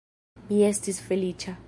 Mi 0.49 0.61
estis 0.69 1.03
feliĉa. 1.11 1.59